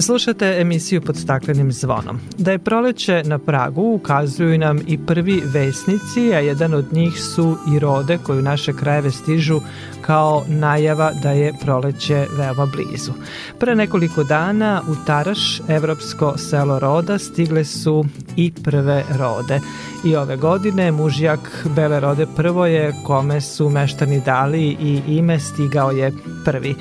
[0.00, 2.20] Slušate emisiju pod staklenim zvonom.
[2.38, 7.56] Da je proleće na Pragu ukazuju nam i prvi vesnici, a jedan od njih su
[7.74, 9.60] i rode koji u naše krajeve stižu
[10.00, 13.12] kao najava da je proleće veoma blizu.
[13.58, 18.04] Pre nekoliko dana u Taraš, evropsko selo roda, stigle su
[18.36, 19.60] i prve rode.
[20.04, 25.90] I ove godine mužjak Bele rode prvo je kome su meštani dali i ime stigao
[25.90, 26.12] je
[26.44, 26.74] prvi.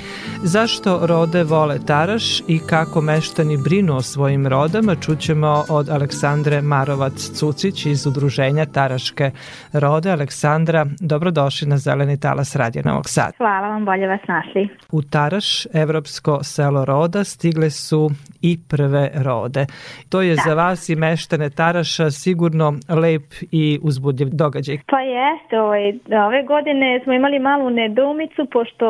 [0.44, 7.92] Zašto rode vole Taraš i kako meštani brinu o svojim rodama čućemo od Aleksandre Marovac-Cucić
[7.92, 9.32] iz udruženja Taraške
[9.74, 10.12] rode.
[10.12, 13.32] Aleksandra, dobrodošli na Zeleni talas Radija Novog Sada.
[13.38, 14.70] Hvala vam, bolje vas našli.
[14.92, 18.10] U Taraš, evropsko selo roda, stigle su
[18.42, 19.66] i prve rode.
[20.10, 20.42] To je da.
[20.46, 24.78] za vas i meštane Taraša sigurno lep i uzbudljiv događaj.
[24.88, 25.86] Pa jeste, ovaj,
[26.28, 28.86] ove godine smo imali malu nedoumicu, pošto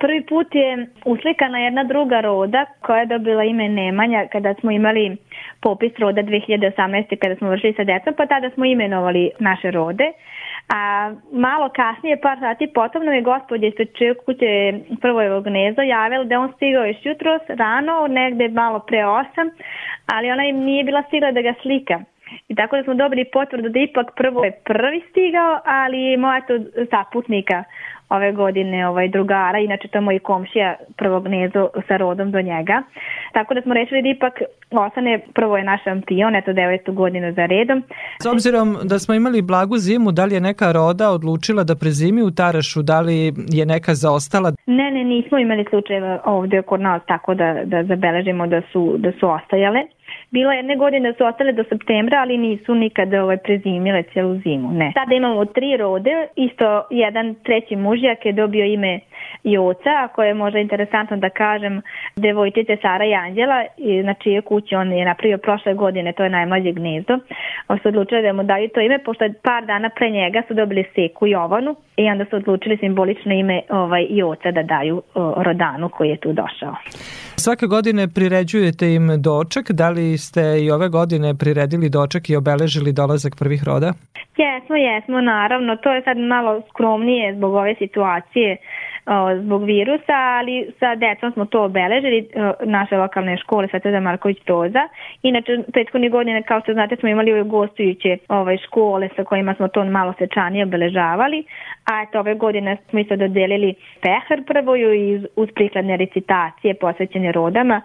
[0.00, 5.16] prvi put je uslikana jedna druga roda koja je dobila ime Nemanja kada smo imali
[5.60, 7.16] popis roda 2018.
[7.22, 10.12] kada smo vršili sa decom, pa tada smo imenovali naše rode.
[10.68, 13.88] A malo kasnije, par sati potom nam je gospodje ispred
[14.24, 19.24] kuće prvojevog gnezda javila da on stigao još jutros rano, negde malo pre 8,
[20.06, 22.00] ali ona im nije bila stigla da ga slika.
[22.48, 26.54] I tako da smo dobili potvrdu da ipak prvo je prvi stigao, ali moja to
[26.90, 27.64] saputnika
[28.08, 32.82] ove godine ovaj drugara, inače to je moj komšija prvog gnezo sa rodom do njega.
[33.32, 34.34] Tako da smo rešili da ipak
[34.70, 37.82] ostane, prvo je naš šampion, eto devetu godinu za redom.
[38.22, 42.22] S obzirom da smo imali blagu zimu, da li je neka roda odlučila da prezimi
[42.22, 44.52] u Tarašu, da li je neka zaostala?
[44.66, 49.12] Ne, ne, nismo imali slučajeva ovde kod nas tako da, da zabeležimo da su, da
[49.20, 49.80] su ostajale.
[50.30, 54.92] Bila jedne godine su ostale do septembra, ali nisu nikada ovaj, prezimile celu zimu, ne.
[54.94, 59.00] Sada imamo tri rode, isto jedan treći mužjak je dobio ime
[59.44, 61.82] Joca, ako je možda interesantno da kažem,
[62.16, 66.30] devojčice Sara i Anđela, i na čije kući on je napravio prošle godine, to je
[66.30, 67.18] najmlađe gnezdo.
[67.68, 70.84] On su odlučili da mu daju to ime, pošto par dana pre njega su dobili
[70.94, 76.08] Seku Jovanu i onda su odlučili simbolično ime ovaj, Joca da daju o, Rodanu koji
[76.08, 76.74] je tu došao.
[77.36, 82.92] Svake godine priređujete im doček, da li ste i ove godine priredili doček i obeležili
[82.92, 83.92] dolazak prvih roda?
[84.36, 85.76] Jesmo, jesmo, naravno.
[85.76, 88.56] To je sad malo skromnije zbog ove situacije
[89.42, 92.28] zbog virusa, ali sa decom smo to obeležili,
[92.64, 94.88] naše lokalne škole Svetozar Marković Toza.
[95.22, 99.68] Inače, prethodnih godine, kao što znate, smo imali ove gostujuće ovaj, škole sa kojima smo
[99.68, 101.44] to malo sečanije obeležavali,
[101.84, 107.80] a eto, ove godine smo isto dodelili pehar prvoju i uz prikladne recitacije posvećene rodama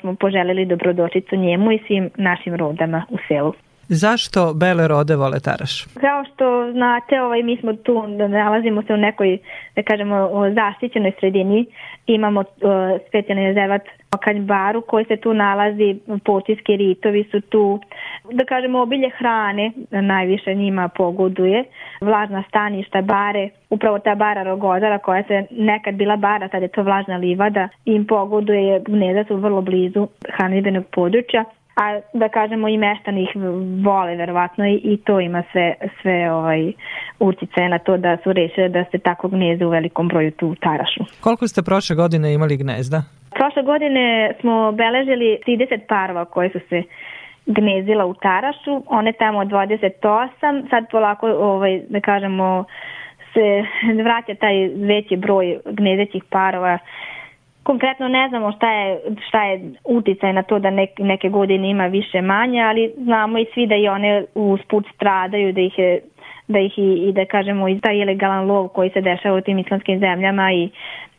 [0.00, 3.65] smo poželeli dobrodošlicu njemu i svim našim rodama u selu.
[3.88, 5.84] Zašto bele rode vole Taraš?
[5.84, 9.38] Kao što znate, ovaj, mi smo tu, da nalazimo se u nekoj,
[9.76, 11.66] da kažemo, zaštićenoj sredini.
[12.06, 12.46] Imamo uh,
[13.08, 13.82] specijalni rezervat
[14.20, 17.80] Kanjbaru koji se tu nalazi, potiski ritovi su tu,
[18.32, 21.64] da kažemo, obilje hrane najviše njima pogoduje,
[22.00, 26.82] vlažna staništa, bare, upravo ta bara Rogodara koja se nekad bila bara, sad je to
[26.82, 31.44] vlažna livada, im pogoduje, gneza su vrlo blizu hranidbenog područja
[31.76, 33.30] a da kažemo i meštani ih
[33.84, 36.72] vole verovatno i, i to ima sve, sve ovaj,
[37.20, 41.04] utice na to da su rešile da se tako gnezde u velikom broju tu Tarašu.
[41.20, 43.02] Koliko ste prošle godine imali gnezda?
[43.30, 46.82] Prošle godine smo obeležili 30 parova koje su se
[47.46, 52.64] gnezila u Tarašu, one tamo 28, sad polako ovaj, da kažemo
[53.34, 53.64] se
[54.04, 56.78] vraća taj veći broj gnezećih parova
[57.66, 61.86] Konkretno ne znamo šta je, šta je uticaj na to da neke, neke godine ima
[61.86, 66.00] više manje, ali znamo i svi da i one usput stradaju, da ih je
[66.48, 69.58] da ih i, i da kažemo i taj ilegalan lov koji se dešava u tim
[69.58, 70.70] islamskim zemljama i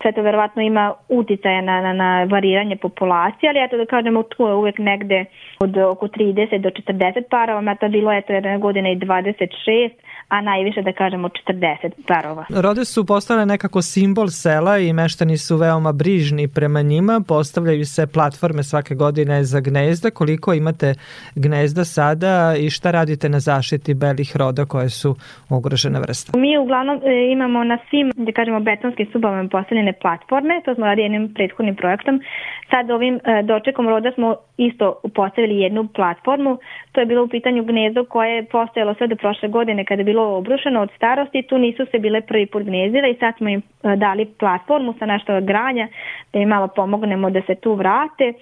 [0.01, 4.43] sve to verovatno ima uticaja na, na, na variranje populacije, ali eto da kažemo tu
[4.43, 5.25] je uvek negde
[5.59, 9.89] od oko 30 do 40 parova, meta bilo je to jedne godine i 26,
[10.27, 12.45] a najviše da kažemo 40 parova.
[12.49, 18.07] Rode su postale nekako simbol sela i meštani su veoma brižni prema njima, postavljaju se
[18.07, 20.93] platforme svake godine za gnezda, koliko imate
[21.35, 25.15] gnezda sada i šta radite na zaštiti belih roda koje su
[25.49, 26.39] ugrožene vrste?
[26.39, 31.05] Mi uglavnom e, imamo na svim, da kažemo, betonskim subama postavljene platforme, to smo radili
[31.05, 32.21] jednim prethodnim projektom.
[32.69, 36.57] Sad ovim e, dočekom roda smo isto postavili jednu platformu,
[36.91, 40.05] to je bilo u pitanju gnezdo koje je postojalo sve do prošle godine kada je
[40.05, 43.61] bilo obrušeno od starosti, tu nisu se bile prvi put gnezdile i sad smo im
[43.61, 45.87] e, dali platformu sa nešto granja
[46.33, 48.33] da im malo pomognemo da se tu vrate.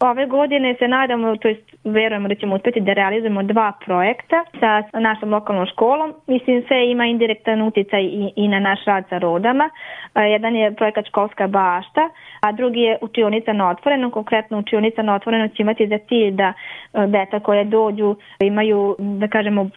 [0.00, 5.00] Ove godine se nadamo, to jest verujemo da ćemo uspeti da realizujemo dva projekta sa
[5.00, 6.14] našom lokalnom školom.
[6.26, 9.70] Mislim, sve ima indirektan uticaj i, i na naš rad sa rodama.
[10.12, 12.08] A, Jedan je projekat školska bašta,
[12.40, 14.10] a drugi je učionica na otvorenom.
[14.10, 19.28] Konkretno učionica na otvorenom će imati za cilj da e, deca koje dođu imaju, da
[19.28, 19.68] kažemo, e,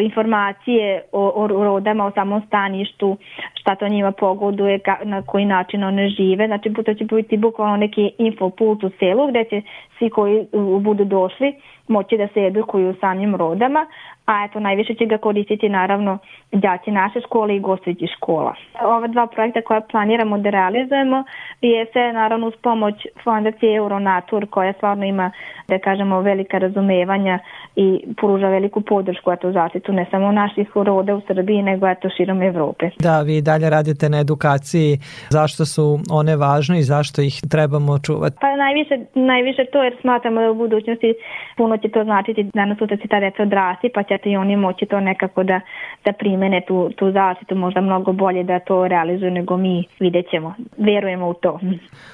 [0.00, 3.16] informacije o, o rodama, o samom staništu,
[3.54, 6.46] šta to njima pogoduje, ka, na koji način one žive.
[6.46, 9.62] Znači, to će biti bukvalno neki infopult u selu gde će
[9.98, 11.54] svi koji u, budu došli
[11.88, 13.86] moći da se edukuju o samim rodama,
[14.26, 16.18] a eto najviše će ga koristiti naravno
[16.52, 18.54] đaci naše škole i gostujući škola.
[18.82, 21.24] Ova dva projekta koja planiramo da realizujemo
[21.60, 25.30] je sve naravno uz pomoć fondacije Euronatur koja stvarno ima
[25.68, 27.38] da kažemo velika razumevanja
[27.76, 32.42] i pruža veliku podršku eto zaštitu ne samo naših roda u Srbiji nego eto širom
[32.42, 32.90] Evrope.
[32.98, 34.98] Da, vi dalje radite na edukaciji
[35.30, 38.36] zašto su one važne i zašto ih trebamo čuvati.
[38.40, 41.14] Pa najviše, najviše to jer smatramo da u budućnosti
[41.56, 44.86] puno će to značiti danas sutra će ta deca odrasti pa će i oni moći
[44.86, 45.60] to nekako da,
[46.04, 50.54] da primene tu, tu zaštitu možda mnogo bolje da to realizuju nego mi vidjet ćemo.
[50.78, 51.60] Verujemo u to.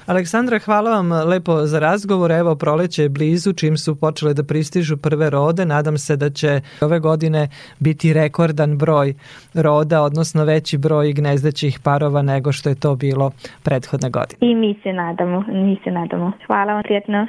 [0.05, 2.31] Aleksandra, hvala vam lepo za razgovor.
[2.31, 5.65] Evo, proleće je blizu, čim su počele da pristižu prve rode.
[5.65, 7.48] Nadam se da će ove godine
[7.79, 9.13] biti rekordan broj
[9.53, 13.31] roda, odnosno veći broj gnezdećih parova nego što je to bilo
[13.63, 14.37] prethodne godine.
[14.41, 16.31] I mi se nadamo, mi se nadamo.
[16.47, 17.27] Hvala vam prijetno.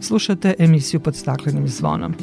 [0.00, 2.14] Slušate emisiju pod staklenim zvonom.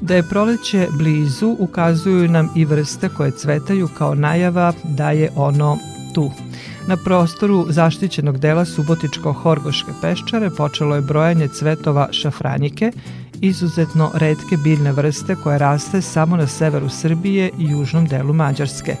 [0.00, 5.76] Da je proleće blizu ukazuju nam i vrste koje cvetaju kao najava da je ono
[6.14, 6.30] tu.
[6.88, 12.92] Na prostoru zaštićenog dela Subotičko-Horgoške peščare počelo je brojanje cvetova šafranjike,
[13.40, 18.96] izuzetno redke biljne vrste koja raste samo na severu Srbije i južnom delu Mađarske.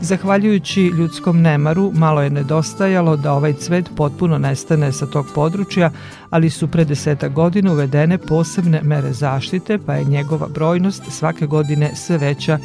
[0.00, 5.90] Zahvaljujući ljudskom nemaru, malo je nedostajalo da ovaj cvet potpuno nestane sa tog područja,
[6.30, 11.90] ali su pre deseta godina uvedene posebne mere zaštite, pa je njegova brojnost svake godine
[11.94, 12.58] sve veća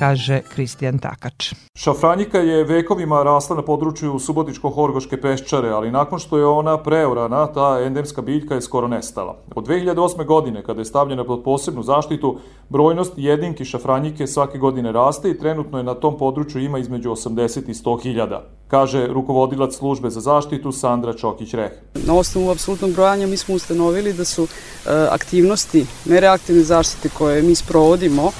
[0.00, 1.52] kaže Kristijan Takač.
[1.76, 7.80] Šafranjika je vekovima rasla na području Subotičko-Horgoške peščare, ali nakon što je ona preorana, ta
[7.84, 9.36] endemska biljka je skoro nestala.
[9.54, 10.24] Od 2008.
[10.24, 12.38] godine, kada je stavljena pod posebnu zaštitu,
[12.68, 17.68] brojnost jedinki šafranjike svake godine raste i trenutno je na tom području ima između 80
[17.68, 21.70] i 100 hiljada, kaže rukovodilac službe za zaštitu Sandra Čokić-Reh.
[22.06, 24.48] Na osnovu apsolutnog brojanja mi smo ustanovili da su e,
[25.10, 28.32] aktivnosti, mere aktivne zaštite koje mi sprovodimo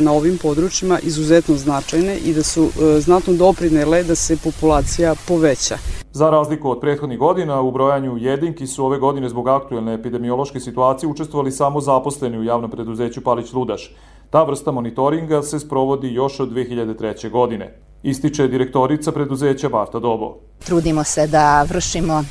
[0.00, 5.78] na ovim područjima izuzetno značajne i da su e, znatno doprinele da se populacija poveća.
[6.12, 11.08] Za razliku od prethodnih godina, u brojanju jedinki su ove godine zbog aktuelne epidemiološke situacije
[11.08, 13.94] učestvovali samo zaposleni u javnom preduzeću Palić Ludaš.
[14.30, 17.30] Ta vrsta monitoringa se sprovodi još od 2003.
[17.30, 17.78] godine.
[18.02, 20.36] Ističe direktorica preduzeća Barta Dobo.
[20.64, 22.24] Trudimo se da vršimo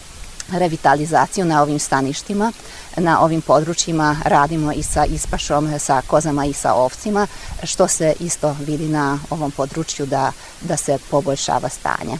[0.51, 2.51] revitalizaciju na ovim staništima,
[2.97, 7.27] na ovim područjima radimo i sa ispašom, sa kozama i sa ovcima,
[7.63, 10.31] što se isto vidi na ovom području da,
[10.61, 12.17] da se poboljšava stanje.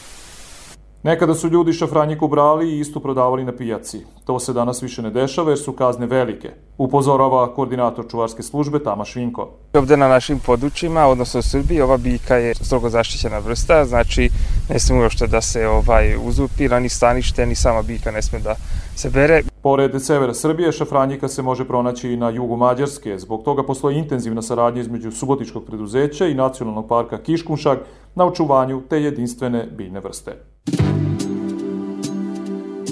[1.05, 3.99] Nekada su ljudi šafranjiku brali i istu prodavali na pijaci.
[4.23, 9.05] To se danas više ne dešava jer su kazne velike, upozorava koordinator čuvarske službe Tama
[9.05, 9.49] Švinko.
[9.73, 14.29] Ovde na našim područjima, odnosno u Srbiji, ova bika je strogo zaštićena vrsta, znači
[14.69, 18.55] ne sme uopšte da se ovaj uzurpira ni stanište, ni sama bika ne sme da
[18.95, 19.43] se bere.
[19.61, 23.19] Pored severa Srbije, šafranjika se može pronaći i na jugu Mađarske.
[23.19, 27.77] Zbog toga postoji intenzivna saradnja između Subotičkog preduzeća i Nacionalnog parka Kiškunšag
[28.15, 30.54] na očuvanju te jedinstvene biljne vrste.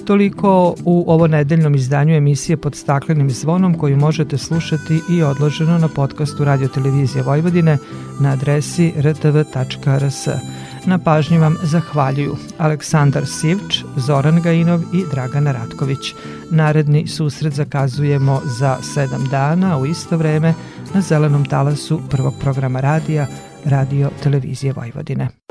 [0.05, 5.87] Toliko u ovo nedeljnom izdanju emisije pod staklenim zvonom koju možete slušati i odloženo na
[5.87, 7.77] podcastu Radio Televizije Vojvodine
[8.19, 10.27] na adresi rtv.rs.
[10.85, 16.13] Na pažnji vam zahvaljuju Aleksandar Sivč, Zoran Gajinov i Dragana Ratković.
[16.51, 20.53] Naredni susret zakazujemo za sedam dana u isto vreme
[20.93, 23.27] na zelenom talasu prvog programa radija
[23.65, 25.42] Radio Televizije Vojvodine.